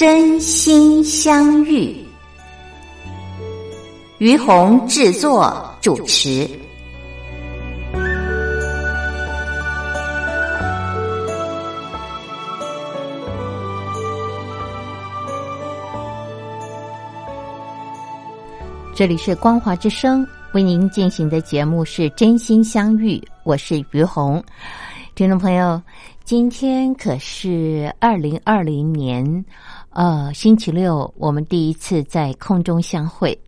[0.00, 1.94] 真心相遇，
[4.16, 6.48] 于红制作主持。
[18.94, 24.42] 这里是光华之声为您进行的节目是真心相遇，我是于红，
[25.14, 25.78] 听众朋友，
[26.24, 29.44] 今天可是二零二零年。
[29.90, 33.38] 呃，星期六我们第一次在空中相会，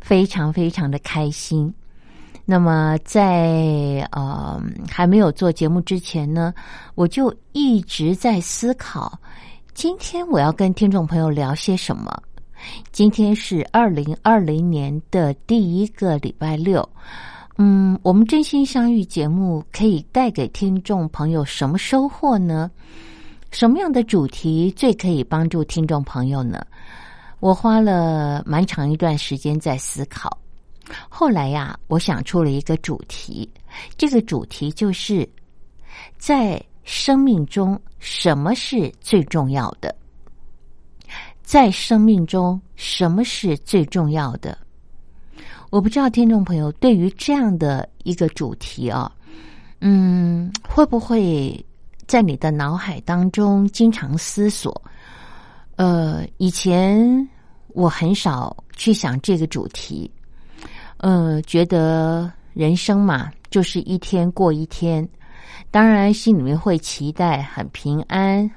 [0.00, 1.72] 非常非常的开心。
[2.44, 6.54] 那么在呃还没有做节目之前呢，
[6.94, 9.18] 我就一直在思考，
[9.74, 12.22] 今天我要跟听众朋友聊些什么。
[12.92, 16.88] 今天是二零二零年的第一个礼拜六，
[17.56, 22.70] 嗯，我们真心相遇节目可以带给听众朋友什么收获呢？
[23.50, 26.64] 什么样的主题最可以帮助听众朋友呢？
[27.40, 30.38] 我花了蛮长一段时间在思考，
[31.08, 33.50] 后来呀，我想出了一个主题。
[33.96, 35.28] 这个主题就是
[36.16, 39.94] 在生命中什么是最重要的？
[41.42, 44.56] 在生命中什么是最重要的？
[45.70, 49.10] 我不知道听众朋友对于这样的一个主题啊，
[49.80, 51.64] 嗯，会不会？
[52.10, 54.82] 在你的脑海当中经常思索，
[55.76, 57.28] 呃，以前
[57.68, 60.10] 我很少去想这个主题，
[60.96, 65.08] 呃，觉得人生嘛，就是一天过一天，
[65.70, 68.50] 当然心里面会期待很平安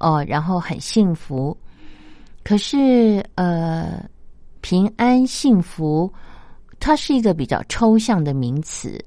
[0.00, 1.56] 哦，然后很幸福，
[2.44, 4.04] 可是呃，
[4.60, 6.12] 平安幸福，
[6.78, 9.02] 它是一个比较抽象的名词。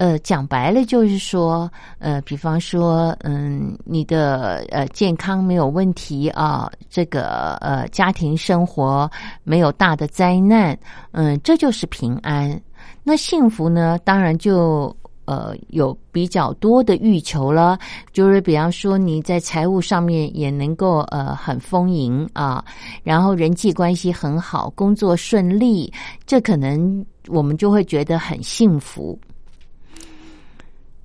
[0.00, 9.10] 呃，讲白了就是说，呃，比方说，嗯，你的呃健康没有问题啊，这个呃家庭生活
[9.44, 10.74] 没有大的灾难，
[11.12, 12.58] 嗯，这就是平安。
[13.04, 14.96] 那幸福呢，当然就
[15.26, 17.78] 呃有比较多的欲求了，
[18.10, 22.64] 就是比方说你在财务上面也能够呃很丰盈啊，
[23.02, 25.92] 然后人际关系很好，工作顺利，
[26.24, 29.18] 这可能我们就会觉得很幸福。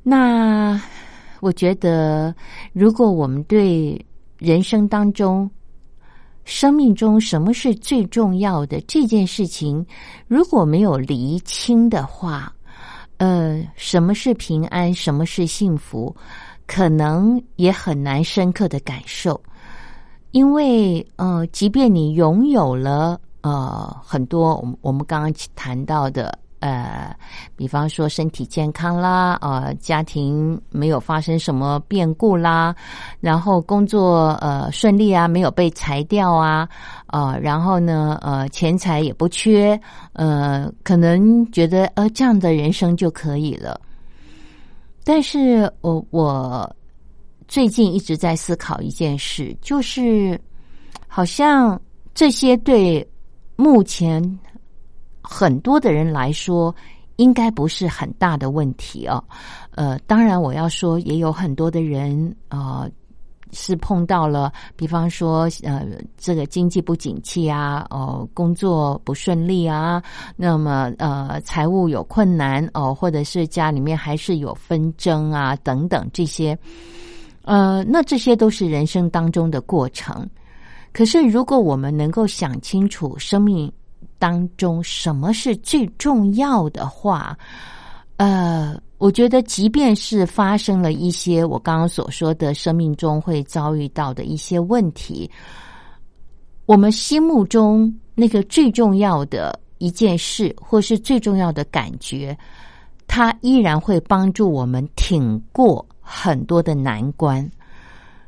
[0.08, 0.80] 那
[1.40, 2.34] 我觉得，
[2.74, 4.00] 如果我们对
[4.38, 5.50] 人生当中、
[6.44, 9.84] 生命中什么是最重要的这件事情，
[10.28, 12.54] 如果没有厘清的话，
[13.18, 16.16] 呃，什么是平安，什么是幸福，
[16.68, 19.42] 可能也很难深刻的感受。
[20.30, 26.38] 因为，呃，即便你拥有了呃很多，我们我们刚刚谈到的。
[26.66, 27.16] 呃，
[27.56, 32.76] 比方说身体健康啦，呃，家庭没有发生什么变故啦，
[33.20, 36.68] 然后工作呃顺利啊，没有被裁掉啊，
[37.08, 39.80] 呃，然后呢，呃，钱财也不缺，
[40.14, 43.80] 呃，可能觉得呃这样的人生就可以了。
[45.04, 46.76] 但是我我
[47.48, 50.42] 最近一直在思考一件事，就是
[51.08, 51.80] 好像
[52.16, 53.08] 这些对
[53.56, 54.20] 目前。
[55.28, 56.74] 很多的人来说，
[57.18, 59.24] 应该不是很大的问题哦。
[59.72, 62.88] 呃，当然我要说，也有很多的人啊，
[63.52, 65.86] 是碰到了，比方说呃，
[66.18, 70.02] 这个经济不景气啊，哦，工作不顺利啊，
[70.36, 76.58] 那么呃，财务有困难哦，或者是家里面还是有纷争啊，等等这些，
[77.44, 80.30] 呃，那这些都是人生当中的过程。
[80.92, 83.72] 可是，如果我们能够想清楚生命。
[84.18, 87.38] 当中什么是最重要的话？
[88.18, 95.30] 呃，我觉得，即便是发生了一些我刚刚所说的生命中会遭遇到的一些问题，
[96.66, 102.38] 我们心目中那个最重要的一件事，或是最重要的感觉，
[103.06, 107.50] 它依然会帮助我们挺过很多的难关。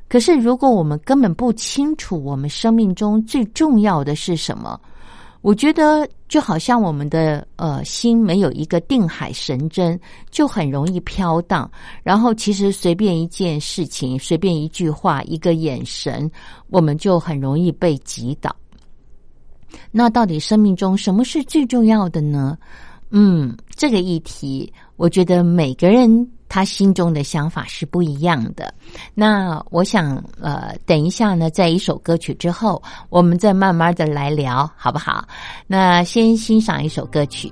[0.10, 4.80] 可是，如果我们根本不清楚我们生命中最重要的是什么？
[5.48, 9.98] 我觉得就好像我们的呃心没有一个定海神针，
[10.30, 11.72] 就很容易飘荡。
[12.04, 16.30] 然后其实随便一件事情、随便一句话、一个眼神，
[16.68, 18.54] 我们就很容易被击倒。
[19.90, 22.58] 那到底生命中什么是最重要的呢？
[23.12, 28.74] 嗯，这个议题，我觉得每个人他心中的想法是不一样的。
[29.14, 35.28] 那我想，呃，等一下呢，在一首歌曲之后，我们再慢慢的来聊，好不好？
[35.68, 37.52] 那先欣赏一首歌曲。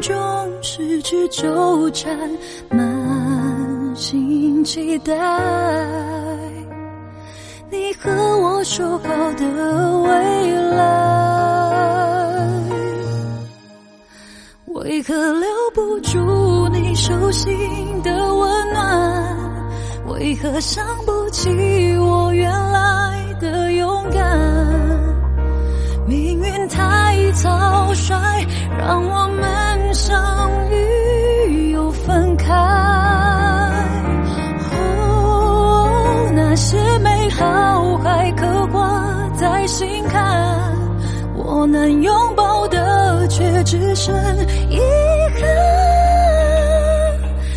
[0.00, 0.16] 中
[0.62, 2.16] 失去纠缠，
[2.70, 5.12] 满心期待
[7.70, 9.44] 你和我说好的
[10.02, 10.10] 未
[10.76, 10.84] 来，
[14.66, 17.50] 为何留不住你手心
[18.02, 19.36] 的温暖？
[20.06, 21.50] 为何想不起
[21.98, 24.38] 我原来的勇敢？
[26.06, 28.16] 命运太草率，
[28.78, 29.67] 让我们
[29.98, 32.54] 相遇又分开。
[34.72, 40.72] 哦，那些美好还刻挂在心坎，
[41.34, 44.14] 我能拥抱的却只剩
[44.70, 44.78] 遗
[45.34, 45.42] 憾。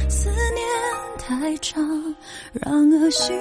[0.10, 0.66] 思念
[1.20, 1.80] 太长，
[2.54, 3.38] 让恶心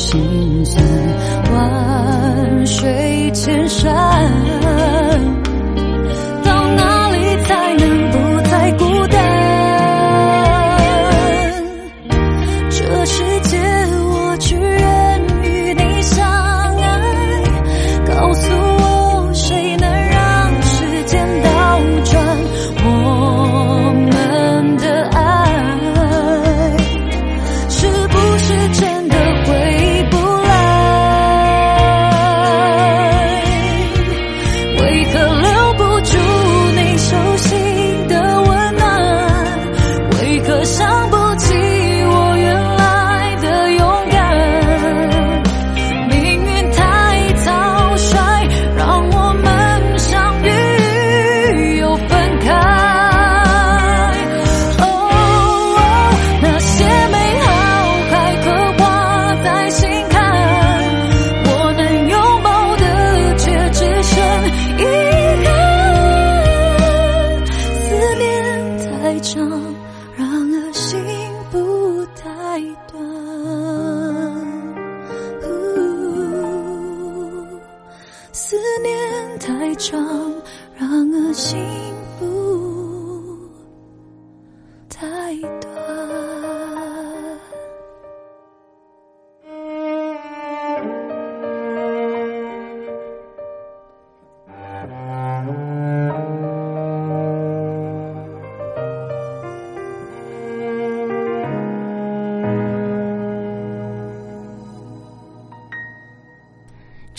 [0.00, 0.82] 心酸？
[1.52, 4.32] 万水千山，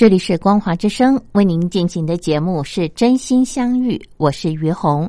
[0.02, 5.08] 这里是光华之声为您进行的节目是真心相遇，我是于红。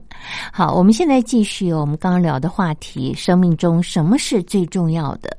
[0.53, 5.35] 好，我们现在继续我们刚刚聊的话题：生命中什么是最重要的？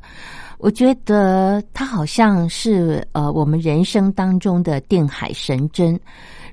[0.58, 6.00] 我觉得它好像是呃我们人生当中的定海神针。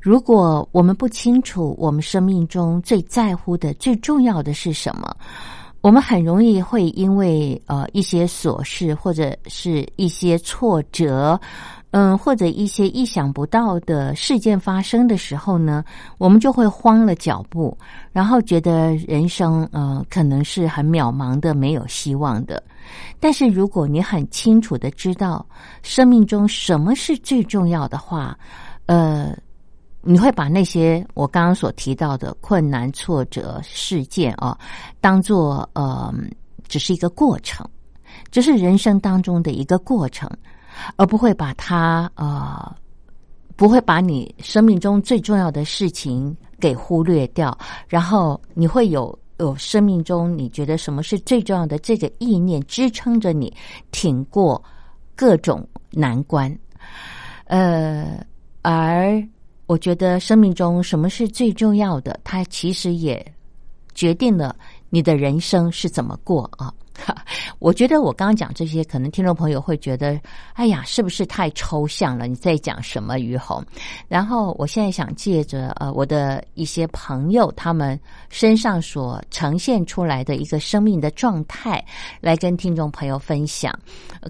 [0.03, 5.17] 如果我们不清楚我们生命中最在乎的、最重要的是什么，
[5.81, 11.41] 我们很容易会因为呃一些琐事或者是一些挫折。
[11.93, 15.85] 嗯，或者一些意想不到的事件发生的时候呢，
[16.19, 17.77] 我们就会慌了脚步，
[18.13, 22.63] 然后觉得人生呃可能是很渺茫的、没有希望的。
[23.19, 25.45] 但是如果你很清楚的知道
[25.83, 28.39] 生命中什么是最重要的话，
[28.87, 29.37] 呃，
[30.01, 34.57] 你会把那些我刚刚所提到的困难、挫折事件啊，
[35.01, 36.15] 当做呃
[36.69, 37.69] 只是一个过程，
[38.31, 40.31] 只是人生当中的一个过程。
[40.97, 42.77] 而不会把它呃，
[43.57, 47.57] 不会把你生命中最重要的事情给忽略掉，
[47.89, 53.55] 然后你会有有生命中你觉得什么是最重要的这个意念支撑着你
[53.91, 54.63] 挺过
[55.15, 56.55] 各种难关，
[57.45, 58.25] 呃，
[58.63, 59.23] 而
[59.67, 63.25] 我觉得生命中什么是最重要的，它其实也
[63.95, 64.55] 决定了
[64.89, 66.73] 你的人生是怎么过啊。
[67.59, 70.19] 我觉得我刚刚讲这些，可能听众朋友会觉得，
[70.55, 72.27] 哎呀，是不是太抽象了？
[72.27, 73.65] 你在讲什么，于红？
[74.09, 81.85] 然后我现在想借着呃我的一些朋友他们身上所呈现出来的一个生命的状态，
[82.21, 83.77] 来跟听众朋友分享，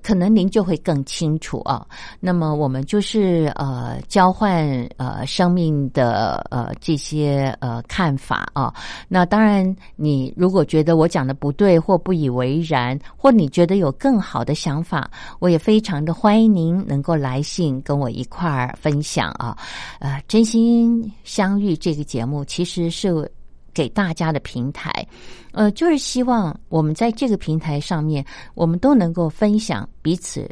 [0.03, 1.87] 可能您就会更清楚啊。
[2.19, 8.73] 那么我们就是呃交换呃生命的呃这些呃看法啊。
[9.09, 19.57] 那当然，你如果觉得我讲的不对或不以为然，或你觉得有更好的想法，我也非常的欢迎您能够来信跟我一块儿分享啊。
[19.99, 23.31] 呃，真心相遇这个节目其实是
[23.73, 24.91] 给大家的平台，
[25.53, 28.25] 呃，就是希望我们在这个平台上面，
[28.55, 30.49] 我们都能够分享彼此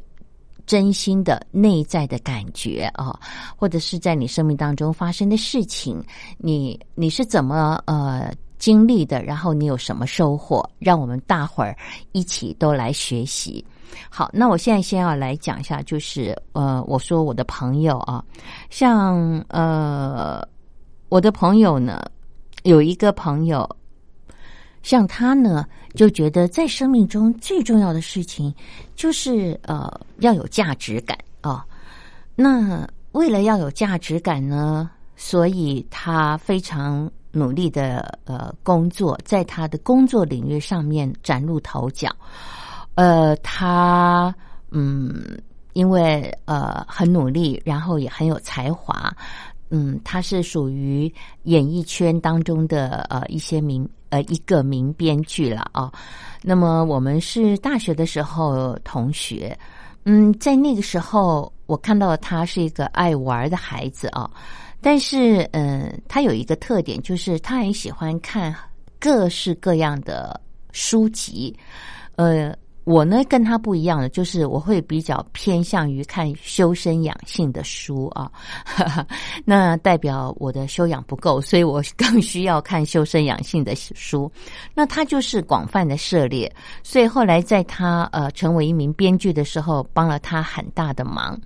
[0.67, 3.19] 真心的内在的感觉啊，
[3.57, 6.03] 或者是在你生命当中发生的事情，
[6.37, 8.33] 你你是怎么呃。
[8.59, 10.69] 经历的，然后你有什么收获？
[10.79, 11.77] 让我们大伙儿
[12.13, 13.65] 一起都来学习。
[14.11, 18.23] 好，那我现在先要来讲一下，就是呃，我说我的朋友啊，
[18.69, 20.47] 像呃，
[21.09, 22.05] 我的朋友呢，
[22.65, 23.69] 有一个朋友，
[24.83, 28.55] 像他呢，就觉得在生命中最重要的事情
[28.95, 31.65] 就是呃，要有价值感啊。
[32.37, 37.11] 那为了要有价值感呢，所以他非常。
[37.39, 42.11] 努力的呃工作，在他的工作领域上面崭露头角。
[42.95, 44.35] 呃，他
[44.71, 45.25] 嗯，
[45.73, 49.15] 因为呃很努力，然后也很有才华。
[49.71, 51.13] 嗯，他是属于
[51.45, 55.93] 演艺圈当中的呃一些名呃一个名编剧了啊。
[56.43, 59.57] 那么我们是大学的时候同学。
[60.05, 64.31] 嗯，在那个时候，我看到他是一个爱玩的孩子啊。
[64.81, 68.55] 但是，嗯，他有一个特点，就是他很喜欢看
[69.01, 70.41] 各式各样的
[70.73, 71.57] 书籍。
[72.17, 78.31] 呃，我呢跟他不一样的，就是我会比较偏向于看修身养性的书啊。
[79.45, 84.31] 那代表我的修养不够，所以我更需要看修身养性的书。
[84.75, 86.51] 那他就是广泛的涉猎，
[86.83, 91.39] 所以后来在他呃成为一名编剧的时候，帮了他很大的忙。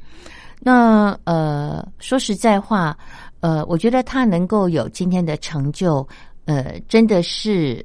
[0.65, 2.97] 那呃，说实在话，
[3.41, 6.07] 呃，我觉得他能够有今天的成就，
[6.45, 7.85] 呃，真的是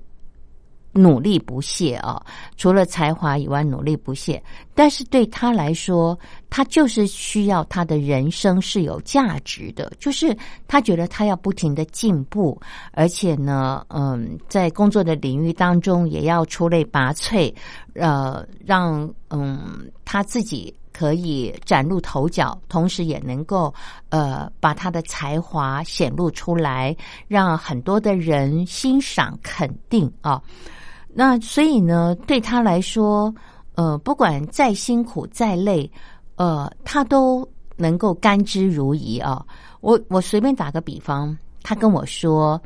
[0.91, 2.23] 努力不懈啊。
[2.55, 4.39] 除了才华以外，努力不懈。
[4.75, 6.15] 但是对他来说，
[6.51, 17.51] 他就是需要他的人生是有价值的，就是他觉得他要不停的进步，而且呢，嗯，在工作的领域当中也要出类拔萃，
[17.95, 20.71] 呃，让嗯他自己。
[20.97, 23.71] 可以崭露头角，同时也能够
[24.09, 26.95] 呃把他的才华显露出来，
[27.27, 30.41] 让很多的人欣赏肯定啊。
[31.13, 33.31] 那所以呢，对他来说，
[33.75, 35.91] 呃，不管再辛苦再累，
[36.35, 39.45] 呃，他都能够甘之如饴啊。
[39.81, 42.59] 我我随便打个比方，他跟我说，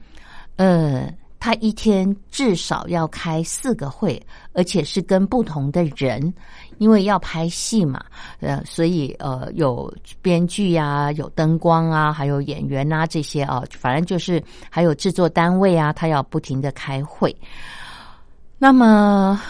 [0.56, 1.14] 呃。
[1.42, 4.22] 他一天至少要开四个会，
[4.54, 6.32] 而且是跟不同的人，
[6.78, 8.00] 因为要拍戏嘛，
[8.42, 17.36] 呃，所以呃有编剧啊，有灯光啊，还有演员啊这些啊，反正就是还有制作单位啊，他要不停的开会。
[18.60, 19.42] 那么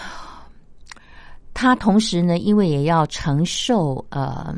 [1.53, 4.55] 他同时呢，因为也要承受呃。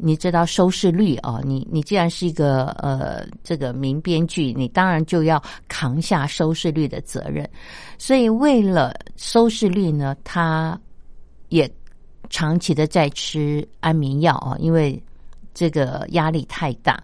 [0.00, 7.48] 你知道收视率哦，你你既然是一个呃这个名编剧，你当然就要扛下收视率的责任。
[7.98, 10.80] 所以为了收视率呢，他
[11.48, 11.70] 也
[12.30, 15.02] 长期的在吃安眠药啊，因为
[15.58, 17.02] 这个压力太大，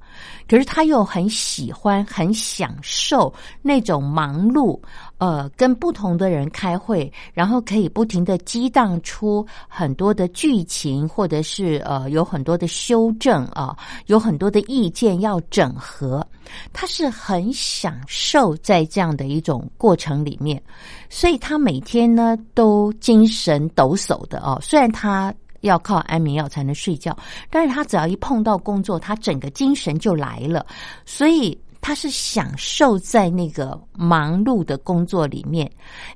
[0.49, 4.81] 可是他又很喜欢、很享受那种忙碌，
[5.19, 16.25] 呃，跟不同的人开会，然后可以不停的激荡出很多的剧情，或者是呃有很多的修正啊，有很多的意见要整合，
[16.73, 20.63] 他是很享受在这样的一种过程里面，
[21.11, 25.35] 所以他每天呢都精神抖擞的哦，虽然他。
[25.65, 27.17] 要靠安眠药才能睡觉，
[27.51, 30.65] 但是他只要一碰到工作，他整个精神就来了，
[31.07, 35.71] 所以他是享受在那个忙碌的工作里面，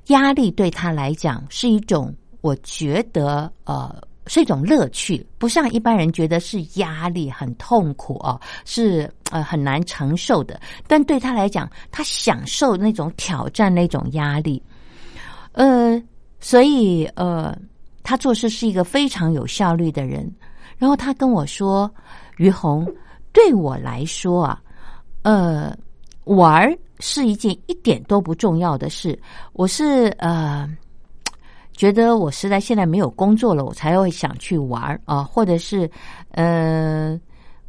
[0.07, 3.93] 压力对他来讲是一种，我觉得呃
[4.27, 14.61] 是一种乐趣，不像一般人觉得是压力很痛苦哦，是呃很难承受的，但对他来讲，他享受那种挑战那种压力，
[15.53, 15.99] 呃，
[16.39, 17.57] 所以呃。
[18.09, 20.27] 他做事是一个非常有效率的人，
[20.79, 21.87] 然后他跟我说
[22.37, 22.91] ：“于红，
[23.31, 24.59] 对我来说啊，
[25.21, 25.77] 呃，
[26.23, 29.15] 玩是一件一点都不重要的事。
[29.53, 30.67] 我是呃，
[31.71, 35.87] 觉得我实在现在没有工作了，我才会想去玩啊，或者是
[36.31, 37.15] 呃，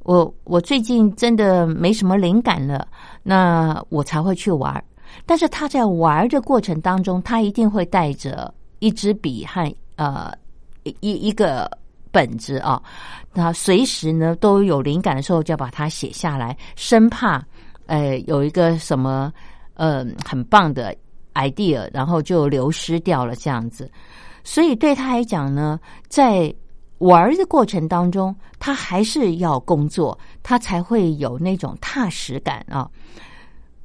[0.04, 2.88] 我我最近真的没什么灵感了，
[3.22, 4.82] 那我才会去玩。
[5.26, 9.70] 但是他在玩的过程当中，他一定会带着一支笔和。”
[10.00, 10.32] 呃，
[11.00, 11.70] 一一个
[12.10, 12.82] 本子啊，
[13.34, 17.44] 那随时呢都有灵感的时候，就要把它写下来，生怕
[17.84, 19.30] 呃有一个什么
[19.74, 20.96] 呃很棒的
[21.34, 23.90] idea，然后就流失掉了这样子。
[24.42, 25.78] 所以对他来讲呢，
[26.08, 26.50] 在
[26.96, 32.88] 玩的过程当中，他还是要工作，他才会有那种踏实感啊。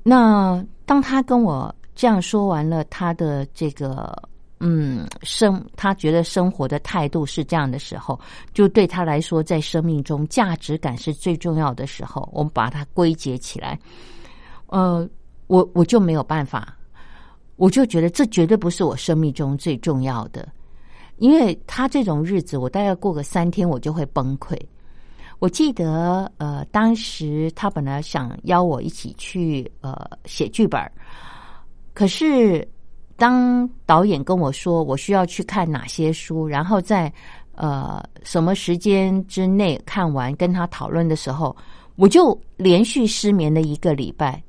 [0.01, 4.15] 那当他跟我这样说完了他的这个。
[4.61, 8.17] 嗯，生他觉得生活的态度是这样的时候，
[8.53, 12.27] 就对他来说，在生命中价值感是最重要的时候。
[12.31, 13.77] 我们把它归结起来，
[14.67, 15.07] 呃，
[15.47, 16.73] 我我就没有办法，
[17.57, 20.47] 我就觉得这绝对不是我生命中最重要的，
[21.17, 24.57] 因为他这种日子，我大概过个三天，我就会崩溃。
[25.39, 30.81] 我记得，呃，当时他本来想邀我一起去呃写剧本，
[31.93, 32.65] 可是。
[33.17, 37.11] 当导演跟我说我需要去看哪些书，然后在
[37.53, 41.55] 呃什么时间之内看完，跟他讨论的时候，
[41.95, 44.41] 我就连续失眠了一个礼拜。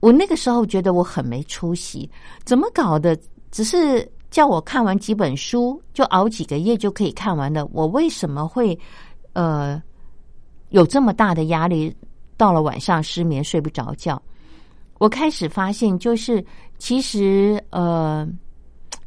[0.00, 2.10] 我那个时候觉得我很没出息，
[2.44, 3.16] 怎么搞的？
[3.50, 7.64] 只是叫我看完几本书，就熬几个夜就可以看完的。
[7.72, 8.76] 我为什么会
[9.34, 9.80] 呃
[10.70, 11.94] 有这么大的压力？
[12.38, 14.20] 到了晚上失眠，睡不着觉。
[15.02, 16.44] 我开始发现，就是
[16.78, 18.24] 其实呃，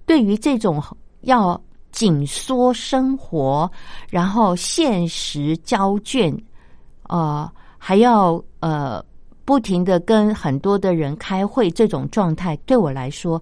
[0.06, 0.84] 对于这种
[1.22, 1.58] 要
[1.90, 3.72] 紧缩生活，
[4.10, 6.38] 然后现实交卷，
[7.04, 9.02] 呃，还要呃
[9.46, 13.42] 不停的跟很多的人开会这种状态，对我来说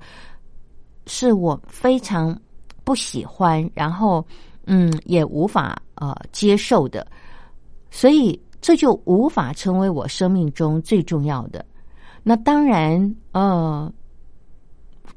[1.07, 2.39] 是我非常
[2.83, 4.23] 不喜欢，然后
[4.67, 7.07] 嗯也无法呃接受的，
[7.89, 11.65] 所以这就无法成为我生命中最重要的。
[12.23, 13.91] 那当然，呃，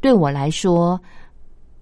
[0.01, 1.01] 对我来说，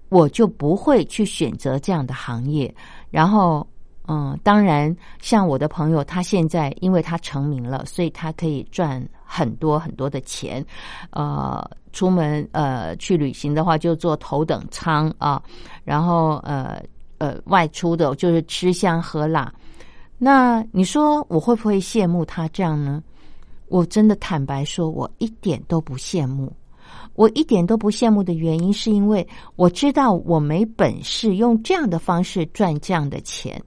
[0.09, 2.73] 我就不会去选择这样的行业。
[3.09, 3.65] 然后，
[4.07, 10.63] 嗯，当然，像我的朋友，他现在因为他成名了，所以他可以赚很多很多的钱。
[11.09, 15.41] 呃，出门呃去旅行的话，就坐头等舱啊。
[15.83, 16.79] 然后，呃
[17.17, 19.51] 呃，外出的就是吃香喝辣。
[20.17, 23.01] 那你说我会不会羡慕他这样呢？
[23.67, 26.51] 我真的坦白说，我一点都不羡慕。
[27.15, 29.25] 我一点都不羡慕的原因，是因为
[29.55, 33.61] 我知道我没本事用这样的方式赚这样的钱，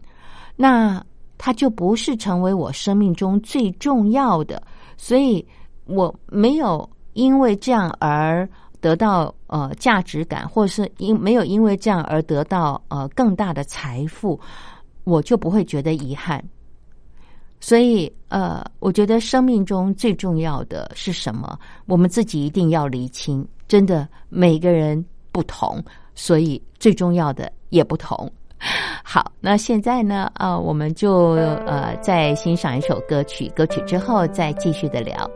[0.55, 1.03] 那
[1.39, 4.63] 它就不是成为我生命中最重要的。
[4.99, 5.45] 所以
[5.87, 8.49] 我没有因为这样而
[8.81, 14.39] 得到呃价值感，或者是因没有因为这样而得到呃更大的财富，
[15.05, 16.45] 我就不会觉得遗憾。
[17.61, 21.59] 所以，呃，我觉得生命中最重要的是什么？
[21.87, 23.47] 我们自己一定要厘清。
[23.67, 25.83] 真的，每个人不同，
[26.15, 28.31] 所以最重要的也不同。
[29.05, 30.31] 好，那现在呢？
[30.35, 31.33] 啊，我们就
[31.67, 35.31] 呃再欣赏一首歌曲，歌曲之后再继续的聊。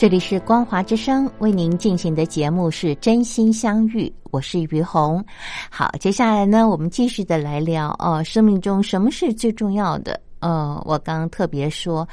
[0.00, 5.22] 这里是光华之声为您进行的节目是真心相遇，我是于红。
[5.70, 10.18] 好，接下来呢，我们继续的来聊哦，生命中什么是最重要的？
[10.38, 12.08] 呃，我刚刚特别说，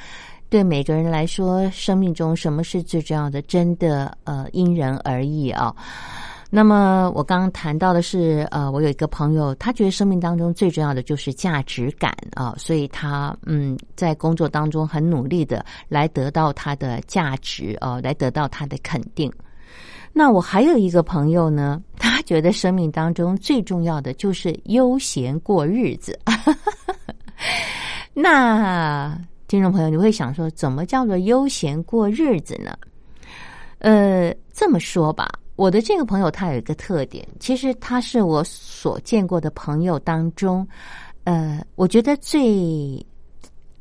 [0.49, 5.73] 对每个人来说，生命中什么是最重要的，真的呃因人而异啊、
[6.49, 19.31] 那么我刚刚谈到的是，呃，我有一个朋友，他觉得生命当中最重要的就是价值感啊，所以他嗯在工作当中很努力的来得到他的价值啊，来得到他的肯定。
[20.13, 26.17] 那我还有一个朋友呢， 他觉得生命当中最重要的就是悠闲过日子。
[28.15, 32.75] 那听众朋友，你会想说，怎么叫做悠闲过日子呢？
[33.79, 40.65] 呃，这么说吧，我的这个朋友他有一个特点，其实他是我所见过的朋友当中，
[41.25, 43.05] 呃，我觉得最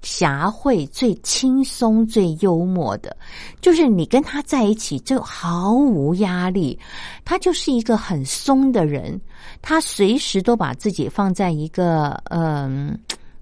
[0.03, 3.17] 侠慧、最轻松、最幽默的，
[3.61, 6.77] 就是你跟他在一起就毫无压力，
[7.25, 9.21] 他就是一个很松的人，
[9.63, 12.99] 他随时都把自己放在一个嗯。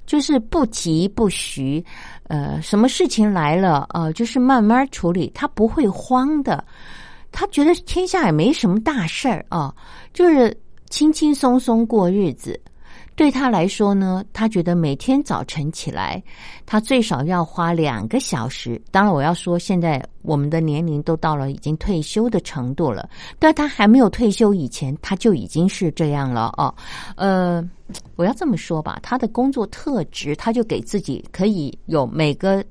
[0.06, 1.82] 就是不急不徐，
[2.24, 6.62] 呃，什么事情来了，呃，就是慢慢处理，他不会慌的。
[7.34, 9.74] 他觉得天下也没什么大事儿啊，
[10.12, 10.56] 就是
[10.88, 12.58] 轻轻松松过日子。
[13.16, 16.20] 对他来说呢，他觉得每天早晨起来，
[16.66, 18.80] 他最少要花两个小时。
[18.90, 26.74] 当然，我要说，现在我们的年龄都到了已经退休的程度了，但他还没有退休以前，他就已经是这样了哦。
[27.16, 27.64] 呃，
[28.16, 32.64] 我要这么说吧，他的工作特质，他就给自己可以有每个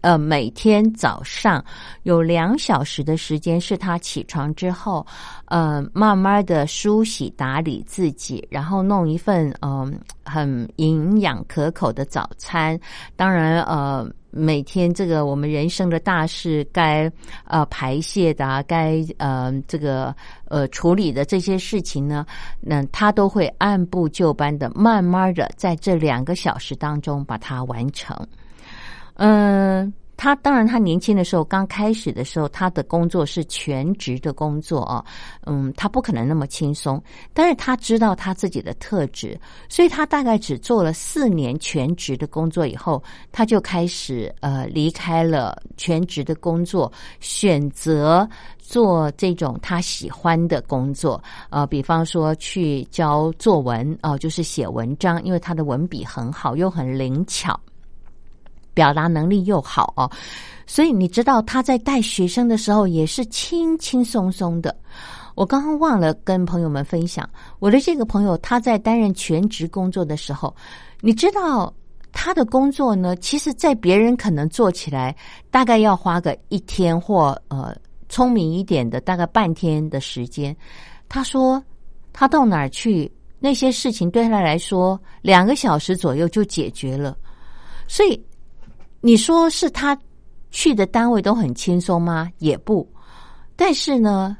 [0.00, 1.64] 呃，每天早上
[2.04, 5.06] 有两小时的时间是他起床之后，
[5.46, 12.78] 呃，慢慢的梳洗打理自己，然后弄一份嗯很营养可口的早餐。
[13.14, 17.10] 当然，呃，每天这个我们人生的大事，该
[17.44, 20.14] 呃排泄的，该呃这个
[20.46, 22.24] 呃处理的这些事情呢，
[22.60, 28.16] 那他都会按部就班的，慢慢的在这两个小时当中把它完成。
[29.22, 35.04] 嗯，他当然，他年轻的时候刚开始的时候，他的工作是全职的工作啊，
[35.44, 37.02] 嗯，他不可能那么轻松。
[37.34, 48.26] 但是他知道他自己的特质，所以他大概只做了四年全职的工作以后，他就开始呃离开了全职的工作，选择
[48.58, 57.60] 做这种他喜欢的工作，呃，比方说去教作文哦，就是写文章，因为他的文笔很好，又很灵巧。
[58.80, 60.10] 表达能力又好哦，
[60.66, 64.74] 所以你知道他在带学生的时候也是轻轻松松的。
[65.34, 70.56] 我刚刚忘了跟朋友们分享，我的这个朋友他在担任全职工作的时候，
[71.02, 71.70] 你知道
[72.10, 75.14] 他的工作呢，其实在别人可能做起来
[75.50, 77.76] 大概要花个一天或呃
[78.08, 80.56] 聪明一点的大概半天的时间。
[81.06, 81.62] 他说
[82.14, 87.14] 他到哪儿去，那些事情对他来说两个小时左右就解决了，
[87.86, 88.18] 所以。
[89.00, 89.98] 你说是他
[90.50, 92.30] 去的单位都很轻松吗？
[92.38, 92.86] 也不，
[93.56, 94.36] 但是呢，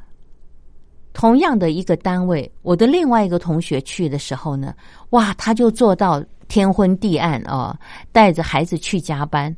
[1.12, 4.74] 同样的一个单位，我的另外一个同学去的时候呢，
[5.10, 7.78] 哇，他就做到天昏地暗啊，
[8.12, 9.54] 带着孩子去加班，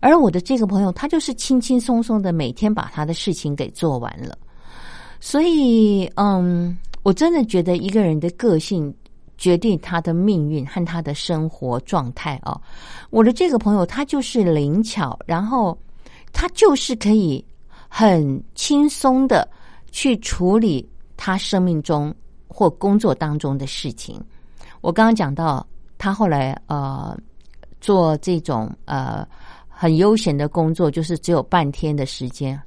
[0.00, 4.38] 而我的这个朋友，他就是轻轻松松的每天把他的事情给做完了，
[5.20, 8.94] 所以，嗯，我真的觉得一个人的个性。
[9.36, 12.60] 决定他的命运和他的生活状态哦！
[13.10, 15.76] 我的这个朋友，他就是灵巧，然后
[16.32, 17.44] 他就是可以
[17.88, 19.48] 很轻松的
[19.90, 22.14] 去处理他生命中
[22.46, 24.20] 或工作当中的事情。
[24.80, 25.66] 我刚刚讲到，
[25.98, 27.16] 他后来呃
[27.80, 29.26] 做这种呃
[29.68, 32.60] 很悠闲的工作，就是只有半天的时间，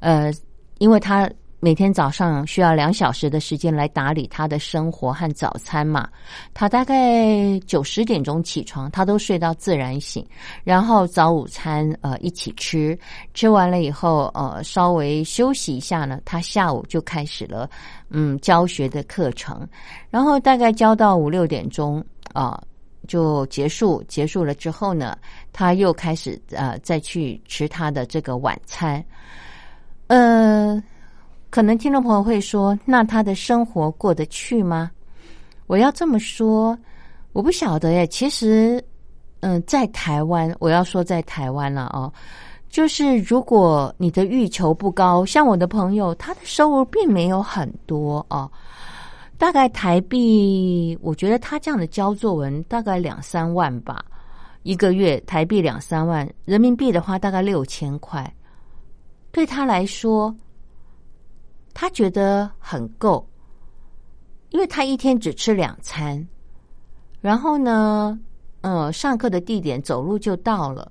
[0.00, 0.32] 呃，
[0.78, 1.30] 因为他。
[1.58, 6.06] 每天早上需要两小时的时间来打理他的生活和早餐嘛？
[6.52, 10.24] 他大概九十点钟起床，他都睡到自然醒，
[10.64, 12.96] 然后早午餐呃一起吃，
[13.32, 17.68] 吃完了以后呃稍微休息一下呢，他下午就开始了
[18.10, 19.66] 嗯教学的课程，
[20.10, 22.62] 然后大概教到五六点钟啊
[23.08, 25.16] 就结束，结束了之后呢，
[25.54, 29.02] 他又开始呃再去吃他的这个晚餐，
[30.08, 30.80] 呃。
[31.56, 34.90] 可能听众朋友会说：“那他的生活过得去吗？”
[35.66, 36.78] 我要这么说，
[37.32, 38.06] 我不晓得耶。
[38.08, 38.78] 其实，
[39.40, 42.12] 嗯，在台湾，我要说在台湾了哦。
[42.68, 48.52] 就是如果你的欲求不高，像我的朋友，他的收入并没有很多哦，
[49.38, 54.04] 大概台币，我觉得他这样的教作文大概两三万吧，
[54.62, 58.30] 一个月台币两三万，人民币的话大概六千块，
[59.32, 60.36] 对他来说。
[61.78, 63.28] 他觉得很够，
[64.48, 66.26] 因为他一天只吃两餐，
[67.20, 68.18] 然后呢，
[68.62, 70.90] 呃，上课的地点走路就到了。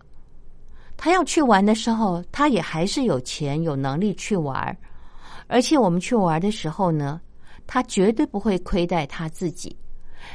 [0.96, 4.78] 他要去玩的时候，他也还是有钱有能力去玩，
[5.48, 7.20] 而且我们去玩的时候呢，
[7.66, 9.76] 他绝对不会亏待他自己，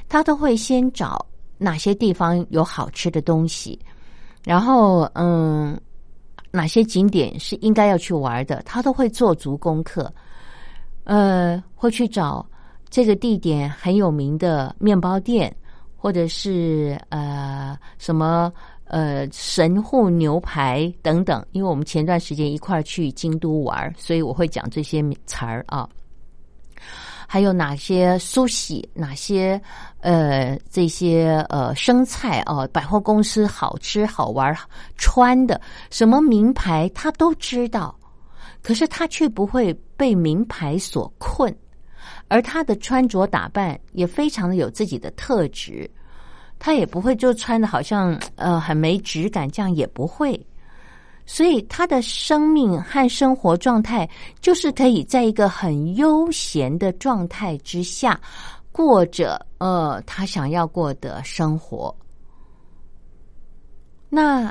[0.08, 1.24] 他都会先找
[1.58, 3.78] 哪些地方有好吃的东西，
[4.42, 5.80] 然后嗯，
[6.50, 10.12] 哪些景点是应该要去玩的，他都会做足功课。
[11.11, 12.46] 呃，会去找
[12.88, 15.53] 这个地点很有名的面包店，
[15.96, 18.53] 或者是呃什么
[18.85, 21.44] 呃神户牛排等等。
[21.51, 25.88] 因为我们前段时间一块儿去京都玩，所以我会讲这些词儿啊。
[27.27, 29.61] 还有哪些苏喜，哪些
[29.99, 34.57] 呃这些呃生菜啊，百货公司好吃好玩
[34.96, 37.96] 穿的什么名牌，他都知道。
[38.62, 41.54] 可是他却不会被名牌所困，
[42.28, 45.88] 而他的穿着打扮也非常的有自己的特质，
[46.58, 50.40] 他也不会就穿的好像呃很没质感，这样也不会。
[51.26, 54.08] 所以他的生命和生活状态
[54.40, 58.18] 就是可以在一个很悠闲的状态之下，
[58.72, 61.94] 过着呃他想要过的生活。
[64.08, 64.50] 那。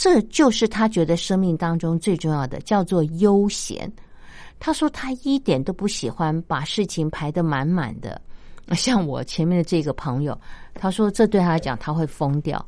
[0.00, 3.92] 这就是他觉得生命当中最重要的，叫做悠闲。
[4.58, 8.18] 他说他一点都不喜欢把事情排得满满的。
[8.74, 10.40] 像我前面的这个朋友，
[10.72, 12.64] 他说这对他来讲他会疯掉。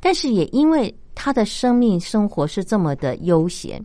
[0.00, 3.82] 但是也因为他的生命生活是这么的悠闲，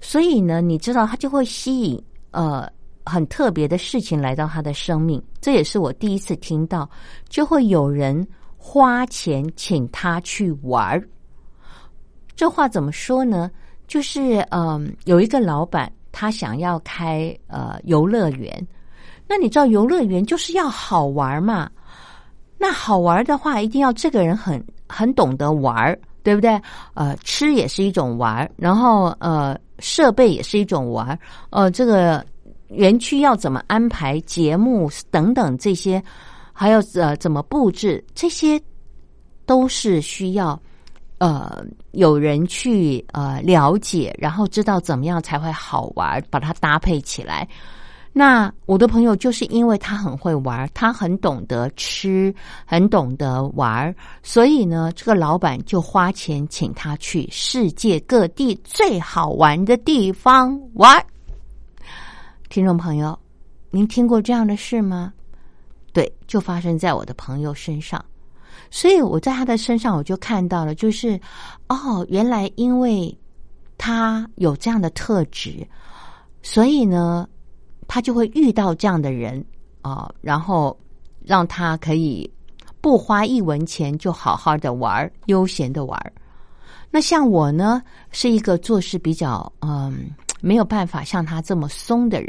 [0.00, 2.00] 所以呢，你知道他就会吸引
[2.30, 2.70] 呃
[3.04, 5.20] 很特别的事情来到他的生命。
[5.40, 6.88] 这也是我第一次听到，
[7.28, 8.24] 就会有人
[8.56, 11.08] 花钱请他去玩儿。
[12.40, 13.50] 这话怎么说呢？
[13.86, 18.66] 就是嗯，有一个老板他想要开呃游乐园，
[19.28, 21.70] 那你知道游乐园就是要好玩嘛？
[22.56, 26.58] 那好玩的话，一定要这个人很很懂得玩，对不对？
[26.94, 31.18] 呃，吃也是一种玩，然后呃，设备也是一种玩，
[31.50, 32.24] 呃，这个
[32.68, 36.02] 园区要怎么安排节目等等这些，
[36.54, 38.58] 还有呃怎么布置，这些
[39.44, 40.58] 都是需要
[41.20, 47.46] 呃有人去呃了解，然后知道怎么样才会好玩，把它搭配起来。
[48.12, 52.34] 那我的朋友就是因为他很会玩，他很懂得吃，
[52.66, 61.00] 很懂得玩，所以呢，这个老板就花钱请他去世界各地最好玩的地方玩。
[62.48, 63.16] 听众朋友，
[63.70, 65.12] 您听过这样的事吗？
[65.92, 68.04] 对，就发生在我的朋友身上，
[68.70, 71.20] 所以我在他的身上我就看到了，就是
[71.68, 73.16] 哦，原来因为
[73.76, 75.66] 他有这样的特质，
[76.42, 77.28] 所以呢。
[77.92, 79.44] 他就会遇到这样的人
[79.82, 80.78] 啊，然后
[81.24, 82.30] 让他可以
[82.80, 86.12] 不花一文钱就好好的玩儿，悠闲的玩儿。
[86.88, 90.08] 那像我呢，是一个做事比较嗯。
[90.40, 92.28] 没有办法像他这么松的人，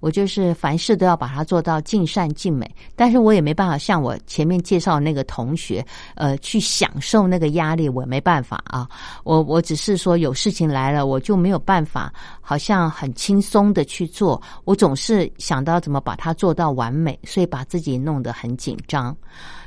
[0.00, 2.70] 我就是凡事都要把它做到尽善尽美。
[2.94, 8.88] 但是我也没办法像我前面介绍那个同学，呃，去享受那个压力，我没办法啊。
[9.24, 14.40] 我我只是说有事情来了，我就没有办法，好像很轻松的去做。
[14.64, 19.16] 我总是想到怎么把它做到完美，所以把自己弄得很紧张。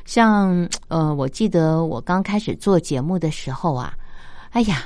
[0.06, 3.94] 像呃，我记得我刚开始做节目的时候啊，
[4.52, 4.84] 哎呀。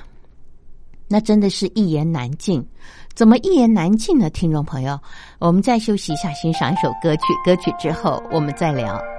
[1.07, 2.65] 那真的是一言难尽，
[3.13, 4.29] 怎么一言难尽呢？
[4.29, 4.99] 听众朋友，
[5.39, 7.21] 我们再休息一下，欣赏一首歌曲。
[7.45, 9.12] 歌曲之后，我们再聊。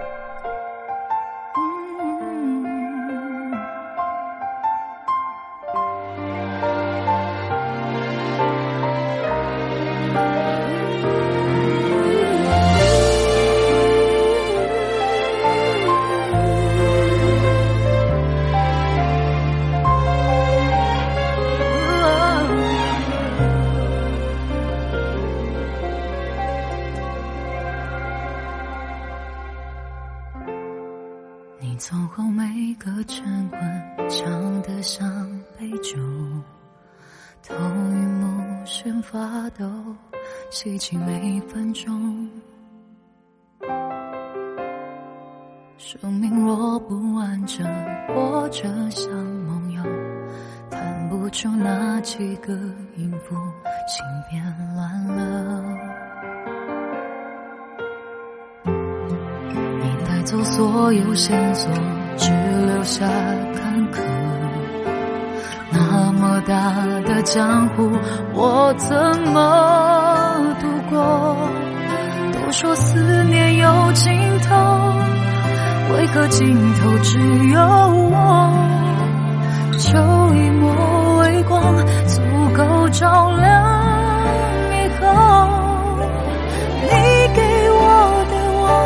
[40.86, 42.28] 起每一分钟，
[45.78, 47.66] 生命若不完整，
[48.08, 49.82] 活着像梦游，
[50.68, 52.52] 弹不出那几个
[52.98, 53.34] 音符，
[53.88, 54.44] 心变
[54.74, 55.64] 乱了。
[59.80, 61.72] 你带走所有线索，
[62.18, 62.30] 只
[62.66, 63.63] 留下。
[66.46, 66.74] 大
[67.06, 67.90] 的江湖，
[68.34, 68.94] 我怎
[69.32, 71.36] 么度过？
[72.32, 74.54] 都说思念有尽头，
[75.94, 77.60] 为何尽头只有
[78.10, 78.52] 我？
[79.78, 79.88] 就
[80.34, 81.76] 一抹微光，
[82.06, 82.20] 足
[82.54, 83.44] 够照亮
[84.70, 85.53] 以后。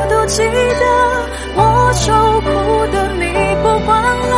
[0.08, 0.84] 都记得，
[1.56, 2.46] 我受苦
[2.92, 3.24] 的，你
[3.62, 4.34] 不管了。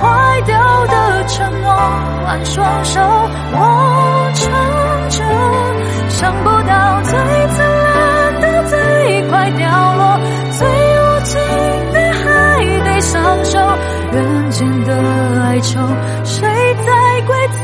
[0.00, 1.68] 坏掉的承诺
[2.24, 4.44] 换双手，我撑
[5.10, 5.18] 着，
[6.08, 7.12] 想不到最
[7.56, 10.20] 灿烂的最快掉落，
[10.52, 11.34] 最无尽
[11.92, 12.24] 的还
[12.84, 13.58] 得享受。
[14.12, 14.94] 人间的
[15.42, 15.80] 哀愁，
[16.24, 16.46] 谁
[16.86, 17.58] 在规则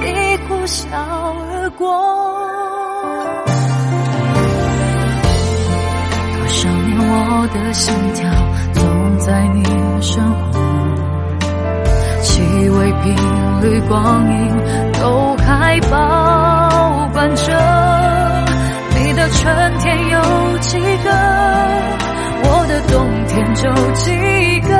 [0.00, 0.84] 你呼啸
[1.52, 2.29] 而过？
[7.54, 8.30] 的心跳
[8.72, 9.62] 总在你。
[10.02, 10.58] 身后，
[12.22, 13.14] 气味、频
[13.60, 14.48] 率、光阴
[14.98, 17.52] 都还保管着。
[18.98, 21.10] 你的春天有几个？
[22.42, 24.08] 我的冬天就几
[24.60, 24.72] 个。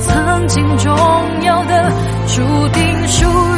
[0.00, 0.96] 曾经重
[1.42, 1.92] 要的，
[2.26, 3.26] 注定属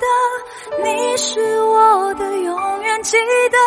[0.00, 3.16] 的你是我的永远记
[3.50, 3.58] 得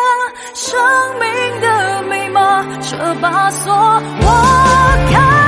[0.54, 0.80] 生
[1.18, 5.41] 命的密码这把锁我开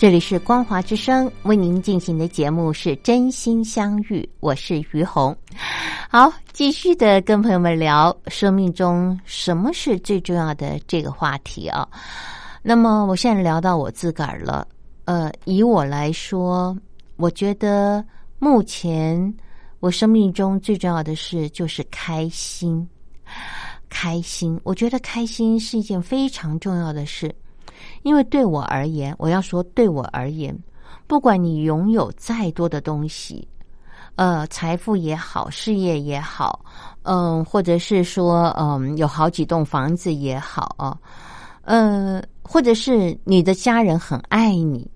[0.00, 5.36] 这里是光华之声为您进行的节目是真心相遇，我是于红。
[6.08, 11.86] 好，继续的跟朋友们聊生命中什么是最重要的这个话题啊。
[12.62, 14.66] 那么我现在聊到我自个儿了，
[15.04, 16.74] 呃，以我来说，
[17.16, 18.02] 我觉得
[18.38, 19.34] 目前
[19.80, 22.88] 我生命中最重要的事就是开心，
[23.90, 24.58] 开心。
[24.64, 27.30] 我觉得开心是一件非常重要的事。
[28.02, 30.56] 因为对我而言，我要说对我而言，
[31.06, 33.46] 不管你拥有再多的东西，
[34.16, 36.64] 呃，财富也好，事业也好，
[37.02, 40.98] 嗯，或者是说，嗯，有好几栋房子也好啊，
[41.62, 44.90] 呃，或者是你的家人很爱你，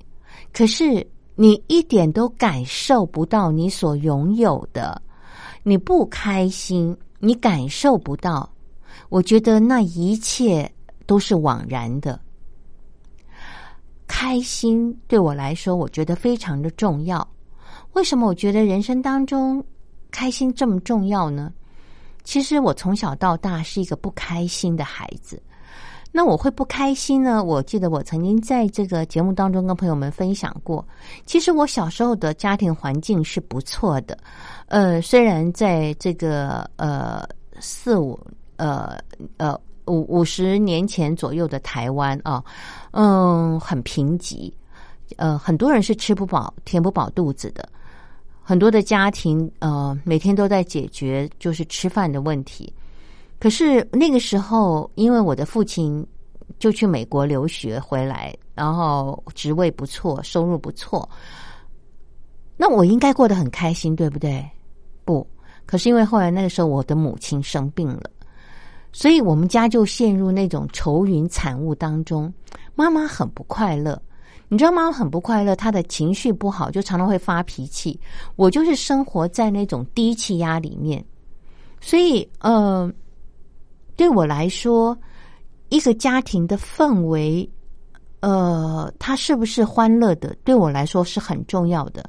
[0.52, 5.00] 可是你一点都感受不到你所拥有的，
[5.62, 8.48] 你不开心，你感受不到，
[9.08, 10.70] 我觉得那一切
[11.06, 12.20] 都是枉然的。
[14.24, 17.28] 开心对我来说，我觉得非常的重要。
[17.92, 19.62] 为什么我觉得人生当中
[20.10, 21.52] 开心这么重要呢？
[22.24, 25.42] 其实我从小到大是一个不开心的孩子。
[26.10, 27.44] 那我会不开心呢？
[27.44, 30.82] 我记得我曾经在这个节目当中跟朋友们分享过，
[31.26, 34.16] 其实我小时候的家庭环境是不错的。
[34.68, 37.28] 呃，虽然在这个呃
[37.60, 38.18] 四五
[38.56, 38.98] 呃
[39.36, 39.60] 呃。
[39.86, 42.42] 五五十年前左右的台湾啊，
[42.92, 44.52] 嗯，很贫瘠，
[45.16, 47.68] 呃，很多人是吃不饱、填不饱肚子的，
[48.42, 52.72] 很多的家庭呃，每天都在解决就是吃饭的问题。
[53.38, 56.06] 可是那个时候，因为我的父亲
[56.58, 61.06] 就去美国留学回来，然后职位不错，收入不错，
[62.56, 64.42] 那我应该过得很开心，对不对？
[65.04, 65.26] 不，
[65.66, 68.10] 可是因为后来那个时候，我的母亲生病了。
[68.96, 72.32] 所以我们家就陷入那种愁云惨雾当中，
[72.76, 74.00] 妈妈很不快乐。
[74.48, 77.98] 你知道妈妈很不快乐，她的情绪不好，就常常会发脾气。
[78.36, 81.04] 我就是生活在那种低气压里面，
[81.80, 82.88] 所以呃，
[83.96, 84.96] 对我来说，
[85.70, 87.50] 一个家庭的氛围，
[88.20, 92.08] 呃，它是不是欢乐的，对我来说是很重要的。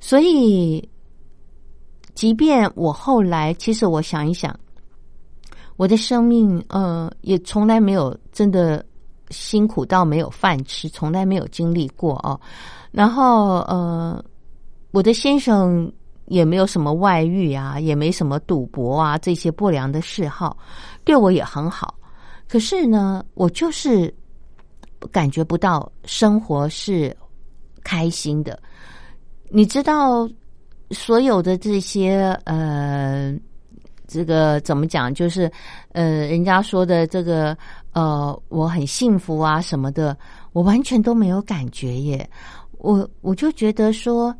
[0.00, 0.86] 所以，
[2.14, 4.54] 即便我后来，其实我想一想。
[5.76, 8.84] 我的生命，呃，也从来没有真的
[9.30, 12.40] 辛苦到没有饭吃，从来没有经历过哦。
[12.92, 14.24] 然后，呃，
[14.92, 15.92] 我的先生
[16.26, 20.56] 也没有什么外遇啊，也没什么赌博啊这些不良的嗜好，
[21.02, 21.96] 对我也很好。
[22.48, 24.14] 可是呢，我就是
[25.10, 27.16] 感觉不到生活是
[27.82, 28.56] 开心的。
[29.48, 30.28] 你知道，
[30.92, 33.36] 所有的这些，呃。
[34.14, 35.12] 这个怎么讲？
[35.12, 35.50] 就是，
[35.90, 37.56] 呃，人家说的这个，
[37.92, 40.16] 呃，我很幸福啊什么的，
[40.52, 42.30] 我完全都没有感觉耶。
[42.78, 44.32] 我我就觉得说，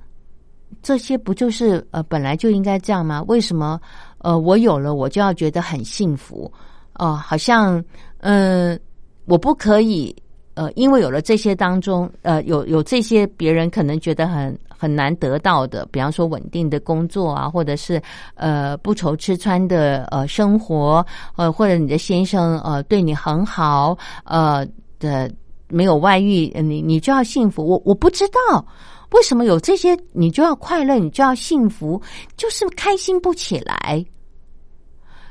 [0.81, 3.21] 这些不就是呃本来就应该这样吗？
[3.27, 3.81] 为什么
[4.19, 6.51] 呃我有了我就要觉得很幸福？
[6.95, 7.83] 哦，好像
[8.19, 8.79] 嗯，
[9.25, 10.15] 我不可以。
[10.57, 18.01] 呃，因为有了这些当中，呃，有有这些别人可能觉得很很难得到的，比方说稳定的工作啊，或者是
[18.35, 21.05] 呃不愁吃穿的呃生活，
[21.37, 24.67] 呃，或者你的先生呃对你很好，呃
[24.99, 25.31] 的
[25.69, 27.67] 没有外遇，你你就要幸福。
[27.67, 28.67] 我我不知道
[29.13, 32.01] 为什么有这些，你就要快乐，你就要幸福，
[32.37, 34.05] 就是开心不起来。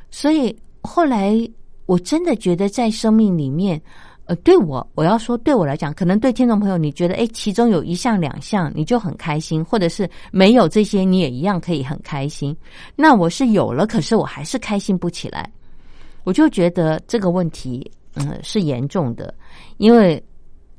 [0.09, 1.35] 所以后来
[1.85, 3.81] 我真的觉得在生命里面。
[4.25, 12.55] 呃，对我，我要说，对我来讲，可能对听众朋友，你觉得，哎，其中有一项、两项，你就很开心，或者是没有这些，你也一样可以很开心。
[12.95, 15.51] 那我是有了，可是我还是开心不起来。
[16.23, 19.33] 我就觉得这个问题，嗯，是严重的，
[19.75, 20.23] 因为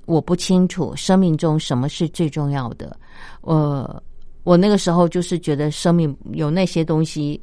[0.06, 2.96] 我不清楚生命中什么是最重要的。
[3.42, 4.02] 我
[4.42, 7.38] 我那个时候就是觉得生命有那些东西，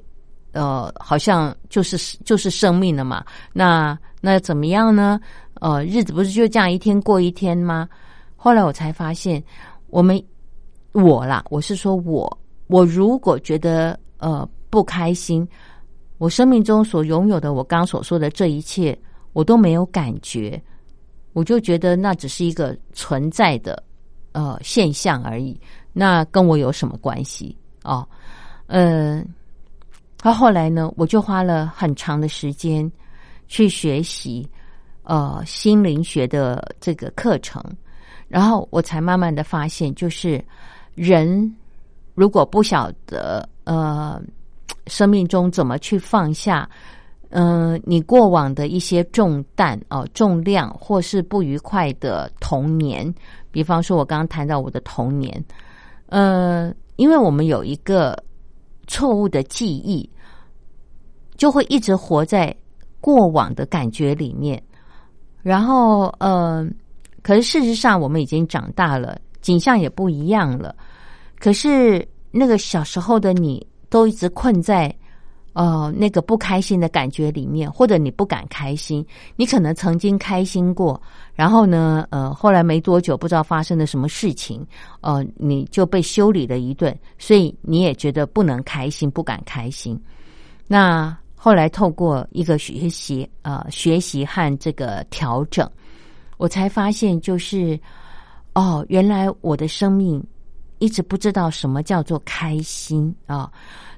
[0.52, 3.24] 呃，好像就是就是生命了嘛。
[3.54, 5.20] 那那怎么样呢？
[5.62, 7.88] 呃，日子不是就这样一天过一天吗？
[8.36, 9.41] 后来我才发现，
[9.91, 10.20] 我们
[10.91, 12.36] 我啦，我是说我，
[12.66, 15.47] 我如果觉得呃不开心，
[16.18, 18.97] 我生命中所拥有的，我刚所说的这一切，
[19.34, 20.59] 我都没有感觉，
[21.34, 23.84] 我就觉得那只是一个存在的
[24.32, 25.55] 呃现象而已，
[25.93, 28.03] 那跟我有什么关系哦？
[28.66, 29.24] 嗯，
[30.18, 32.91] 他后来呢，我就花了很长的时间
[33.47, 34.49] 去学习
[35.12, 37.62] 呃心灵学的这个课程，
[38.30, 40.41] 然后我才慢慢的发现，就是
[40.95, 41.53] 人
[42.16, 44.22] 如果不晓得呃
[44.88, 46.70] 生命中怎么去放下，
[47.32, 53.14] 嗯、你过往的一些重担哦、重量或是不愉快的童年，
[53.51, 55.43] 比方说我刚刚谈到我的童年，
[56.05, 58.18] 呃，因为我们有一个
[58.88, 60.09] 错误的记忆，
[61.36, 62.55] 就会一直活在
[63.01, 64.62] 过往的感觉里面。
[65.42, 66.68] 然后，呃，
[67.22, 70.76] 可是事实上我们已经长大了，景象也不一样了。
[71.39, 74.96] 可是那个小时候的你，都一直困在
[75.54, 79.06] 呃那个不开心的感觉里面，或者你不敢开心。
[79.36, 81.02] 你可能曾经开心过，
[81.34, 84.66] 然后呢，呃，后来没多久，不知道发生了什么事情，
[85.02, 90.00] 呃，你就被修理了一顿，所以你也觉得不能开心，不敢开心。
[90.68, 95.68] 那后来透过一个学习，呃，学习和这个调整，
[96.38, 97.80] 我才发现，就是
[98.54, 100.24] 哦，原来我的生命
[100.78, 103.52] 一直不知道什么叫做开心啊。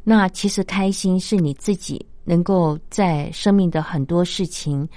[0.06, 4.88] 那其实开心是你自己能够在生命的很多事情，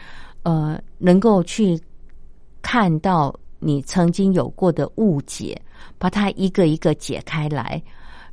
[0.45, 1.77] 呃，能够去
[2.63, 5.61] 看到你曾经有过的误解，
[5.99, 7.83] 把它一个一个解开来，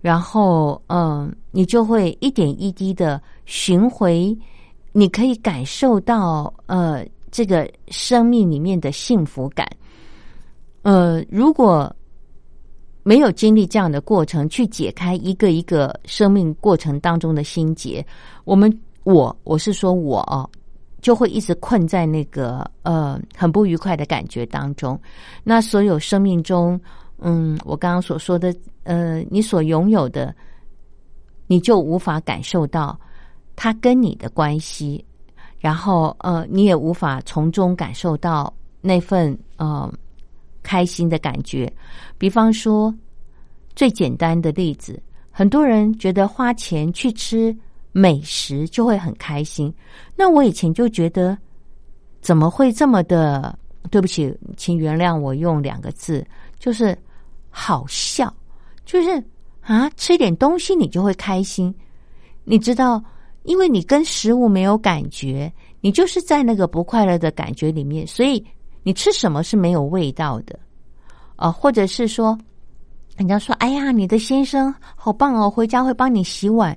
[0.03, 4.37] 然后嗯、你就会一点一滴的寻回，
[4.91, 9.65] 你可以感受到呃这个生命里面的幸福感。
[10.81, 11.89] 呃，如果
[13.01, 18.05] 没有经历这样的过程，去解开一个一个生命过程当中的心结，
[18.43, 18.69] 我们
[19.05, 20.43] 我我是说我哦，
[21.01, 24.99] 就会一直困在那个呃很不愉快的感觉当中。
[25.45, 26.77] 那所有生命中，
[27.25, 28.53] 嗯，我刚刚所说的，
[28.83, 30.35] 呃，你所拥有的，
[31.47, 32.99] 你就无法感受到
[33.55, 35.03] 它跟你的关系，
[35.57, 39.89] 然后呃，你也无法从中感受到那份呃
[40.61, 41.71] 开心的感觉。
[42.17, 42.93] 比方说，
[43.73, 45.01] 最简单的例子，
[45.31, 47.55] 很多人觉得花钱去吃
[47.93, 49.73] 美食就会很开心。
[50.13, 51.37] 那我以前就觉得，
[52.19, 53.57] 怎么会这么的？
[53.91, 56.25] 对不起，请原谅我用两个字，
[56.57, 56.97] 就是
[57.55, 58.33] 好笑，
[58.83, 59.23] 就是
[59.61, 61.73] 啊，吃一点东西你就会开心。
[62.43, 63.01] 你知道，
[63.43, 68.43] 因为你跟食物没有感觉，你就是在那个不快乐的感觉里面，所以
[68.81, 70.59] 你吃什么是没有味道的。
[71.35, 72.37] 啊，或者是说，
[73.15, 76.75] 人家说：“哎呀，你的先生好棒哦，回家会帮你洗碗。”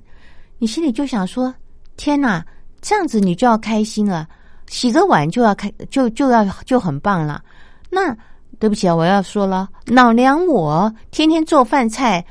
[0.58, 1.54] 你心里就想说
[1.96, 2.44] ：“天哪，
[2.80, 4.28] 这样子你就要开心了，
[4.68, 7.42] 洗个碗就要开，就就要就很棒了。”
[7.90, 8.16] 那
[8.58, 12.24] 对不起啊，我要说了，老娘我天天做饭菜，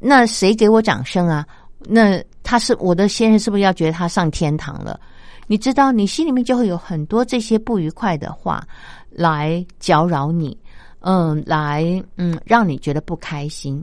[0.00, 1.46] 那谁给我掌声啊？
[1.78, 4.98] 那他是我的先生，是不是要觉得他上天堂了？
[5.46, 8.62] 你知道，你心里面就会有很多这些不愉快的话
[9.10, 10.56] 来搅扰你。
[11.02, 11.82] 嗯，来，
[12.16, 13.82] 嗯，让你觉得不开心，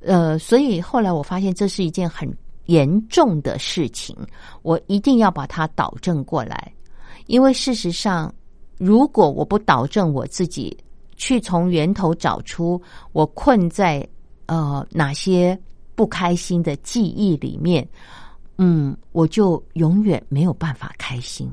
[0.00, 2.30] 呃，所以后来我发现这是一件很
[2.66, 4.14] 严重的事情，
[4.60, 6.70] 我一定要把它导正过来，
[7.28, 8.30] 因为事实上，
[8.76, 10.76] 如果我不导正我自己，
[11.18, 12.80] 去从源头找出
[13.12, 14.08] 我困在
[14.46, 15.60] 呃哪些
[15.94, 17.86] 不开心的记忆里面，
[18.56, 21.52] 嗯，我就永远没有办法开心。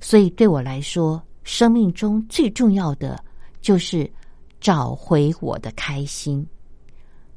[0.00, 3.18] 所以对我来说，生命中最重要的。
[3.62, 4.10] 就是
[4.58, 6.46] 找回我的开心，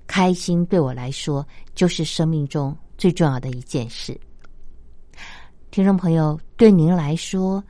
[0.08, 1.46] 开心对我来说
[1.76, 4.18] 就是生命中最重要的一件事。
[5.70, 7.62] 听众朋友，对您来说，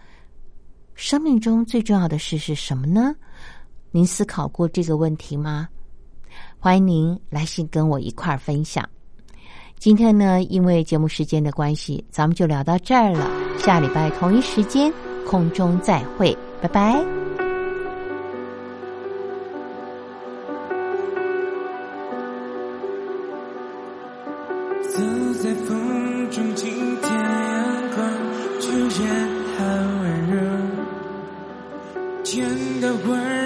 [0.93, 3.15] 生命中最重要的事是什么呢？
[3.95, 5.69] 您思考过这个问题吗？
[6.57, 8.83] 欢迎您来信跟我一块儿分享。
[9.77, 13.29] 今天呢，因为节目时间的关系，咱们就聊到这儿了。
[13.59, 14.91] 下礼拜同一时间
[15.27, 17.05] 空中再会，拜拜。
[24.89, 24.99] 走
[25.43, 28.09] 在风中，今天阳光
[28.59, 28.71] 居
[29.03, 29.63] 然好
[30.01, 30.41] 温柔，
[32.23, 33.42] 天的温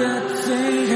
[0.00, 0.89] 的嘴